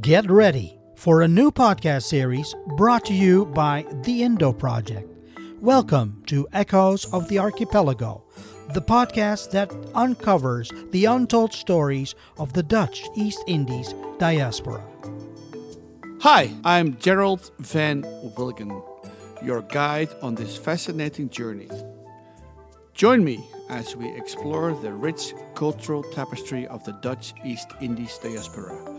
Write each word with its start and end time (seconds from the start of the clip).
Get 0.00 0.30
ready 0.30 0.78
for 0.94 1.20
a 1.20 1.28
new 1.28 1.50
podcast 1.50 2.04
series 2.04 2.54
brought 2.76 3.04
to 3.06 3.12
you 3.12 3.46
by 3.46 3.84
the 4.04 4.22
Indo 4.22 4.52
Project. 4.52 5.08
Welcome 5.60 6.22
to 6.26 6.46
Echoes 6.52 7.04
of 7.12 7.28
the 7.28 7.40
Archipelago, 7.40 8.22
the 8.72 8.80
podcast 8.80 9.50
that 9.50 9.70
uncovers 9.94 10.70
the 10.92 11.04
untold 11.06 11.52
stories 11.52 12.14
of 12.38 12.52
the 12.52 12.62
Dutch 12.62 13.02
East 13.16 13.42
Indies 13.46 13.92
diaspora. 14.18 14.82
Hi, 16.20 16.50
I'm 16.64 16.96
Gerald 16.98 17.50
van 17.58 18.02
Wilgen, 18.36 18.82
your 19.42 19.62
guide 19.62 20.10
on 20.22 20.36
this 20.36 20.56
fascinating 20.56 21.28
journey. 21.28 21.68
Join 22.94 23.24
me 23.24 23.44
as 23.68 23.96
we 23.96 24.08
explore 24.16 24.72
the 24.74 24.92
rich 24.92 25.34
cultural 25.54 26.02
tapestry 26.02 26.66
of 26.68 26.82
the 26.84 26.92
Dutch 26.92 27.34
East 27.44 27.68
Indies 27.80 28.16
diaspora. 28.22 28.92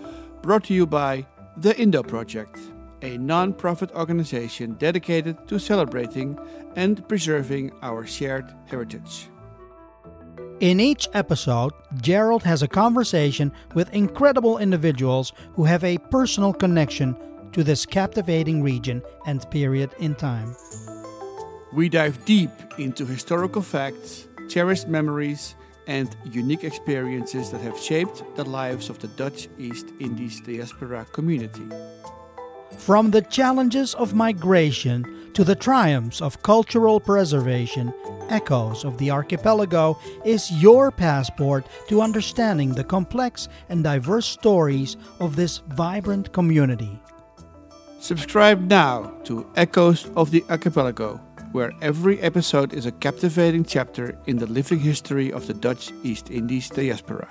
Brought 0.43 0.65
to 0.65 0.73
you 0.73 0.85
by 0.85 1.25
the 1.55 1.73
Indo 1.79 2.03
Project, 2.03 2.59
a 3.01 3.17
non 3.17 3.53
profit 3.53 3.89
organization 3.93 4.73
dedicated 4.73 5.47
to 5.47 5.57
celebrating 5.57 6.37
and 6.75 7.07
preserving 7.07 7.71
our 7.81 8.05
shared 8.05 8.53
heritage. 8.65 9.29
In 10.59 10.81
each 10.81 11.07
episode, 11.13 11.71
Gerald 12.01 12.43
has 12.43 12.61
a 12.61 12.67
conversation 12.67 13.53
with 13.73 13.93
incredible 13.93 14.57
individuals 14.57 15.31
who 15.53 15.63
have 15.63 15.85
a 15.85 15.97
personal 16.11 16.51
connection 16.51 17.15
to 17.53 17.63
this 17.63 17.85
captivating 17.85 18.61
region 18.61 19.01
and 19.25 19.49
period 19.49 19.91
in 19.99 20.13
time. 20.13 20.53
We 21.71 21.87
dive 21.87 22.25
deep 22.25 22.51
into 22.77 23.05
historical 23.05 23.61
facts, 23.61 24.27
cherished 24.49 24.89
memories, 24.89 25.55
and 25.87 26.15
unique 26.31 26.63
experiences 26.63 27.51
that 27.51 27.61
have 27.61 27.79
shaped 27.79 28.23
the 28.35 28.45
lives 28.45 28.89
of 28.89 28.99
the 28.99 29.07
Dutch 29.09 29.47
East 29.57 29.87
Indies 29.99 30.41
diaspora 30.41 31.05
community. 31.11 31.67
From 32.77 33.11
the 33.11 33.21
challenges 33.21 33.93
of 33.95 34.13
migration 34.13 35.31
to 35.33 35.43
the 35.43 35.55
triumphs 35.55 36.21
of 36.21 36.41
cultural 36.43 36.99
preservation, 36.99 37.93
Echoes 38.29 38.83
of 38.83 38.97
the 38.97 39.11
Archipelago 39.11 39.99
is 40.25 40.51
your 40.51 40.91
passport 40.91 41.65
to 41.87 42.01
understanding 42.01 42.73
the 42.73 42.83
complex 42.83 43.47
and 43.69 43.83
diverse 43.83 44.25
stories 44.25 44.97
of 45.19 45.35
this 45.35 45.59
vibrant 45.69 46.31
community. 46.33 46.99
Subscribe 47.99 48.69
now 48.69 49.13
to 49.23 49.45
Echoes 49.55 50.09
of 50.15 50.31
the 50.31 50.43
Archipelago, 50.49 51.21
where 51.53 51.71
every 51.81 52.19
episode 52.19 52.73
is 52.73 52.85
a 52.85 52.91
captivating 52.91 53.63
chapter 53.63 54.17
in 54.25 54.37
the 54.37 54.47
living 54.47 54.79
history 54.79 55.31
of 55.31 55.47
the 55.47 55.53
Dutch 55.53 55.93
East 56.03 56.29
Indies 56.29 56.69
diaspora. 56.69 57.29